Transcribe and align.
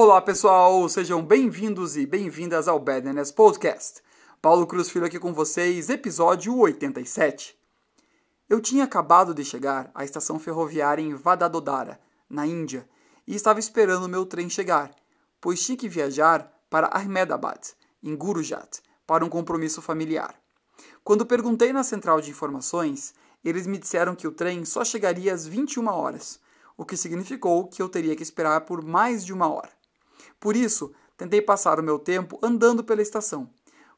Olá 0.00 0.22
pessoal, 0.22 0.88
sejam 0.88 1.20
bem-vindos 1.20 1.96
e 1.96 2.06
bem-vindas 2.06 2.68
ao 2.68 2.78
Badness 2.78 3.32
Podcast. 3.32 4.00
Paulo 4.40 4.64
Cruz 4.64 4.88
Filho 4.88 5.04
aqui 5.04 5.18
com 5.18 5.34
vocês, 5.34 5.90
episódio 5.90 6.56
87. 6.56 7.58
Eu 8.48 8.60
tinha 8.60 8.84
acabado 8.84 9.34
de 9.34 9.44
chegar 9.44 9.90
à 9.92 10.04
estação 10.04 10.38
ferroviária 10.38 11.02
em 11.02 11.14
Vadodara, 11.14 11.98
na 12.30 12.46
Índia, 12.46 12.88
e 13.26 13.34
estava 13.34 13.58
esperando 13.58 14.08
meu 14.08 14.24
trem 14.24 14.48
chegar, 14.48 14.94
pois 15.40 15.60
tinha 15.60 15.76
que 15.76 15.88
viajar 15.88 16.48
para 16.70 16.96
Ahmedabad, 16.96 17.58
em 18.00 18.14
Gurujat, 18.14 18.80
para 19.04 19.24
um 19.24 19.28
compromisso 19.28 19.82
familiar. 19.82 20.36
Quando 21.02 21.26
perguntei 21.26 21.72
na 21.72 21.82
central 21.82 22.20
de 22.20 22.30
informações, 22.30 23.14
eles 23.44 23.66
me 23.66 23.76
disseram 23.76 24.14
que 24.14 24.28
o 24.28 24.32
trem 24.32 24.64
só 24.64 24.84
chegaria 24.84 25.34
às 25.34 25.44
21 25.44 25.88
horas, 25.88 26.38
o 26.76 26.84
que 26.84 26.96
significou 26.96 27.66
que 27.66 27.82
eu 27.82 27.88
teria 27.88 28.14
que 28.14 28.22
esperar 28.22 28.60
por 28.60 28.80
mais 28.80 29.26
de 29.26 29.32
uma 29.32 29.52
hora. 29.52 29.76
Por 30.40 30.56
isso, 30.56 30.92
tentei 31.16 31.42
passar 31.42 31.80
o 31.80 31.82
meu 31.82 31.98
tempo 31.98 32.38
andando 32.42 32.84
pela 32.84 33.02
estação. 33.02 33.50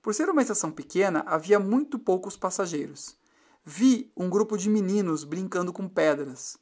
Por 0.00 0.14
ser 0.14 0.28
uma 0.28 0.42
estação 0.42 0.70
pequena, 0.70 1.24
havia 1.26 1.58
muito 1.58 1.98
poucos 1.98 2.36
passageiros. 2.36 3.16
Vi 3.64 4.10
um 4.16 4.30
grupo 4.30 4.56
de 4.56 4.70
meninos 4.70 5.24
brincando 5.24 5.72
com 5.72 5.88
pedras. 5.88 6.56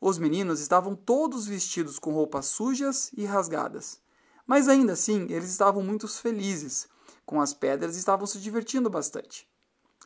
Os 0.00 0.18
meninos 0.18 0.60
estavam 0.60 0.94
todos 0.94 1.46
vestidos 1.46 1.98
com 1.98 2.12
roupas 2.12 2.46
sujas 2.46 3.10
e 3.16 3.24
rasgadas. 3.24 4.00
Mas 4.46 4.68
ainda 4.68 4.94
assim, 4.94 5.26
eles 5.30 5.50
estavam 5.50 5.82
muito 5.82 6.08
felizes 6.08 6.88
com 7.28 7.42
as 7.42 7.52
pedras 7.52 7.94
estavam 7.94 8.26
se 8.26 8.38
divertindo 8.38 8.88
bastante. 8.88 9.46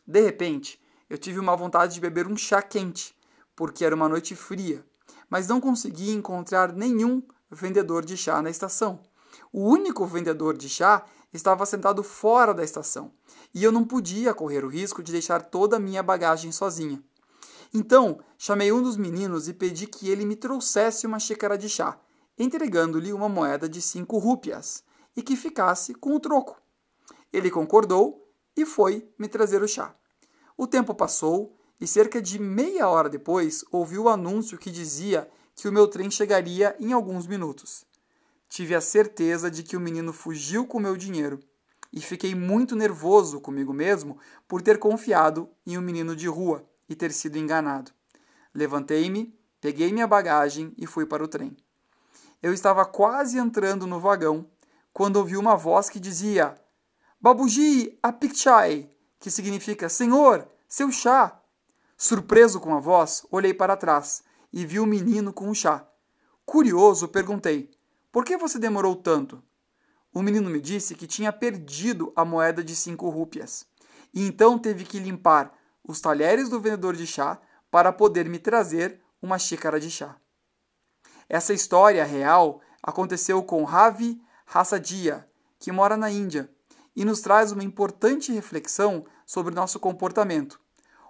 De 0.05 0.19
repente, 0.19 0.77
eu 1.09 1.17
tive 1.17 1.39
uma 1.39 1.55
vontade 1.55 1.93
de 1.93 2.01
beber 2.01 2.27
um 2.27 2.35
chá 2.35 2.61
quente, 2.61 3.15
porque 3.55 3.85
era 3.85 3.95
uma 3.95 4.09
noite 4.09 4.35
fria, 4.35 4.85
mas 5.29 5.47
não 5.47 5.61
consegui 5.61 6.11
encontrar 6.11 6.73
nenhum 6.73 7.23
vendedor 7.49 8.03
de 8.03 8.17
chá 8.17 8.41
na 8.41 8.49
estação. 8.49 9.01
O 9.51 9.69
único 9.69 10.05
vendedor 10.05 10.57
de 10.57 10.69
chá 10.69 11.05
estava 11.33 11.65
sentado 11.65 12.03
fora 12.03 12.53
da 12.53 12.63
estação 12.63 13.11
e 13.53 13.63
eu 13.63 13.71
não 13.71 13.85
podia 13.85 14.33
correr 14.33 14.63
o 14.63 14.69
risco 14.69 15.01
de 15.01 15.11
deixar 15.11 15.41
toda 15.41 15.77
a 15.77 15.79
minha 15.79 16.03
bagagem 16.03 16.51
sozinha. 16.51 17.03
Então, 17.73 18.19
chamei 18.37 18.71
um 18.71 18.81
dos 18.81 18.97
meninos 18.97 19.47
e 19.47 19.53
pedi 19.53 19.87
que 19.87 20.09
ele 20.09 20.25
me 20.25 20.35
trouxesse 20.35 21.07
uma 21.07 21.19
xícara 21.19 21.57
de 21.57 21.67
chá, 21.67 21.99
entregando-lhe 22.37 23.11
uma 23.11 23.27
moeda 23.27 23.67
de 23.67 23.81
cinco 23.81 24.17
rúpias 24.17 24.83
e 25.15 25.23
que 25.23 25.35
ficasse 25.35 25.93
com 25.95 26.15
o 26.15 26.19
troco. 26.19 26.61
Ele 27.31 27.49
concordou 27.49 28.31
e 28.55 28.65
foi 28.65 29.09
me 29.17 29.27
trazer 29.27 29.63
o 29.63 29.67
chá. 29.67 29.95
O 30.55 30.67
tempo 30.67 30.93
passou 30.93 31.57
e 31.81 31.87
cerca 31.87 32.21
de 32.21 32.37
meia 32.37 32.87
hora 32.87 33.09
depois 33.09 33.65
ouvi 33.71 33.97
o 33.97 34.07
anúncio 34.07 34.57
que 34.57 34.69
dizia 34.69 35.27
que 35.55 35.67
o 35.67 35.71
meu 35.71 35.87
trem 35.87 36.09
chegaria 36.11 36.75
em 36.79 36.93
alguns 36.93 37.25
minutos. 37.25 37.85
Tive 38.53 38.75
a 38.75 38.81
certeza 38.81 39.49
de 39.49 39.63
que 39.63 39.75
o 39.75 39.79
menino 39.79 40.13
fugiu 40.13 40.67
com 40.67 40.79
meu 40.79 40.95
dinheiro 40.95 41.39
e 41.91 41.99
fiquei 41.99 42.35
muito 42.35 42.75
nervoso 42.75 43.41
comigo 43.41 43.73
mesmo 43.73 44.19
por 44.47 44.61
ter 44.61 44.77
confiado 44.77 45.49
em 45.65 45.75
um 45.75 45.81
menino 45.81 46.15
de 46.15 46.27
rua 46.27 46.63
e 46.87 46.93
ter 46.93 47.11
sido 47.11 47.35
enganado. 47.39 47.91
Levantei-me, 48.53 49.35
peguei 49.59 49.91
minha 49.91 50.05
bagagem 50.05 50.71
e 50.77 50.85
fui 50.85 51.03
para 51.03 51.23
o 51.23 51.27
trem. 51.27 51.57
Eu 52.43 52.53
estava 52.53 52.85
quase 52.85 53.39
entrando 53.39 53.87
no 53.87 53.99
vagão 53.99 54.47
quando 54.93 55.15
ouvi 55.15 55.35
uma 55.35 55.55
voz 55.55 55.89
que 55.89 55.99
dizia: 55.99 56.53
Babuji 57.19 57.97
apikchai, 58.03 58.87
que 59.19 59.31
significa 59.31 59.89
Senhor, 59.89 60.47
seu 60.67 60.91
chá. 60.91 61.41
Surpreso 61.97 62.59
com 62.59 62.75
a 62.75 62.79
voz, 62.79 63.25
olhei 63.31 63.51
para 63.51 63.75
trás 63.75 64.23
e 64.53 64.63
vi 64.63 64.79
o 64.79 64.85
menino 64.85 65.33
com 65.33 65.49
o 65.49 65.55
chá. 65.55 65.87
Curioso, 66.45 67.07
perguntei: 67.07 67.71
por 68.13 68.23
que 68.23 68.37
você 68.37 68.59
demorou 68.59 68.95
tanto? 68.95 69.41
O 70.13 70.21
menino 70.21 70.47
me 70.47 70.61
disse 70.61 70.93
que 70.93 71.07
tinha 71.07 71.33
perdido 71.33 72.13
a 72.15 72.23
moeda 72.23 72.63
de 72.63 72.75
cinco 72.75 73.09
rúpias 73.09 73.65
e 74.13 74.27
então 74.27 74.59
teve 74.59 74.85
que 74.85 74.99
limpar 74.99 75.51
os 75.83 75.99
talheres 75.99 76.47
do 76.47 76.61
vendedor 76.61 76.95
de 76.95 77.07
chá 77.07 77.41
para 77.71 77.91
poder 77.91 78.29
me 78.29 78.37
trazer 78.37 79.01
uma 79.19 79.39
xícara 79.39 79.79
de 79.79 79.89
chá. 79.89 80.15
Essa 81.27 81.55
história 81.55 82.05
real 82.05 82.61
aconteceu 82.83 83.41
com 83.41 83.63
Ravi 83.63 84.21
Hassadia, 84.45 85.27
que 85.57 85.71
mora 85.71 85.97
na 85.97 86.11
Índia, 86.11 86.47
e 86.95 87.03
nos 87.03 87.19
traz 87.19 87.51
uma 87.51 87.63
importante 87.63 88.31
reflexão 88.31 89.05
sobre 89.25 89.55
nosso 89.55 89.79
comportamento, 89.79 90.59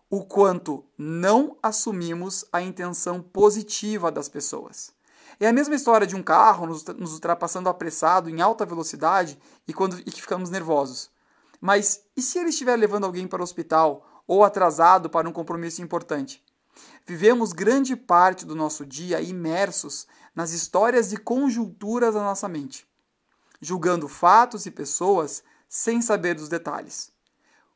o 0.10 0.24
quanto 0.24 0.86
não 0.98 1.58
assumimos 1.62 2.46
a 2.54 2.62
intenção 2.62 3.22
positiva 3.22 4.10
das 4.10 4.30
pessoas. 4.30 4.94
É 5.40 5.48
a 5.48 5.54
mesma 5.54 5.76
história 5.76 6.08
de 6.08 6.16
um 6.16 6.24
carro 6.24 6.66
nos, 6.66 6.86
nos 6.86 7.14
ultrapassando 7.14 7.70
apressado, 7.70 8.30
em 8.30 8.42
alta 8.42 8.66
velocidade, 8.66 9.40
e, 9.68 9.74
quando, 9.74 10.00
e 10.00 10.12
que 10.12 10.22
ficamos 10.22 10.50
nervosos. 10.50 11.10
Mas 11.60 12.02
e 12.16 12.22
se 12.22 12.40
ele 12.40 12.50
estiver 12.50 12.76
levando 12.76 13.06
alguém 13.06 13.28
para 13.28 13.42
o 13.42 13.44
hospital 13.44 14.24
ou 14.28 14.44
atrasado 14.44 15.10
para 15.10 15.28
um 15.28 15.32
compromisso 15.32 15.82
importante? 15.82 16.44
Vivemos 17.06 17.54
grande 17.54 17.96
parte 17.96 18.46
do 18.46 18.56
nosso 18.56 18.86
dia 18.86 19.22
imersos 19.22 20.08
nas 20.36 20.52
histórias 20.52 21.14
e 21.14 21.18
conjunturas 21.18 22.16
da 22.16 22.22
nossa 22.22 22.48
mente, 22.48 22.88
julgando 23.62 24.08
fatos 24.08 24.66
e 24.66 24.72
pessoas 24.72 25.44
sem 25.70 26.02
saber 26.02 26.36
dos 26.36 26.50
detalhes. 26.50 27.12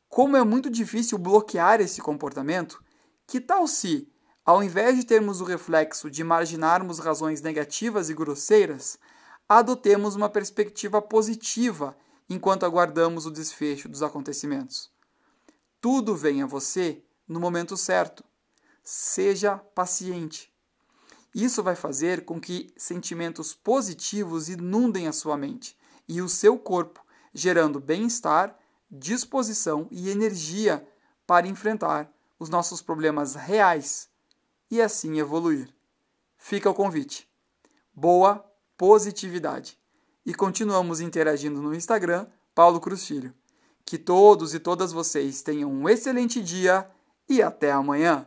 Como 0.08 0.36
é 0.36 0.44
muito 0.44 0.70
difícil 0.70 1.18
bloquear 1.18 1.80
esse 1.80 2.00
comportamento, 2.00 2.82
que 3.26 3.40
tal 3.40 3.66
se, 3.66 4.10
ao 4.48 4.62
invés 4.62 4.96
de 4.96 5.04
termos 5.04 5.42
o 5.42 5.44
reflexo 5.44 6.10
de 6.10 6.22
imaginarmos 6.22 6.98
razões 7.00 7.42
negativas 7.42 8.08
e 8.08 8.14
grosseiras, 8.14 8.98
adotemos 9.46 10.16
uma 10.16 10.30
perspectiva 10.30 11.02
positiva 11.02 11.94
enquanto 12.30 12.64
aguardamos 12.64 13.26
o 13.26 13.30
desfecho 13.30 13.90
dos 13.90 14.02
acontecimentos. 14.02 14.90
Tudo 15.82 16.16
vem 16.16 16.40
a 16.40 16.46
você 16.46 17.02
no 17.28 17.38
momento 17.38 17.76
certo. 17.76 18.24
Seja 18.82 19.58
paciente. 19.58 20.50
Isso 21.34 21.62
vai 21.62 21.76
fazer 21.76 22.24
com 22.24 22.40
que 22.40 22.72
sentimentos 22.74 23.52
positivos 23.52 24.48
inundem 24.48 25.06
a 25.08 25.12
sua 25.12 25.36
mente 25.36 25.76
e 26.08 26.22
o 26.22 26.28
seu 26.28 26.58
corpo, 26.58 27.04
gerando 27.34 27.78
bem-estar, 27.78 28.58
disposição 28.90 29.86
e 29.90 30.08
energia 30.08 30.88
para 31.26 31.46
enfrentar 31.46 32.10
os 32.38 32.48
nossos 32.48 32.80
problemas 32.80 33.34
reais 33.34 34.08
e 34.70 34.80
assim 34.80 35.18
evoluir. 35.18 35.68
Fica 36.36 36.70
o 36.70 36.74
convite. 36.74 37.28
Boa 37.92 38.44
positividade. 38.76 39.78
E 40.24 40.34
continuamos 40.34 41.00
interagindo 41.00 41.60
no 41.60 41.74
Instagram, 41.74 42.26
Paulo 42.54 42.80
Cruz 42.80 43.06
Filho. 43.06 43.34
Que 43.84 43.98
todos 43.98 44.54
e 44.54 44.60
todas 44.60 44.92
vocês 44.92 45.42
tenham 45.42 45.72
um 45.72 45.88
excelente 45.88 46.42
dia 46.42 46.88
e 47.28 47.42
até 47.42 47.72
amanhã. 47.72 48.26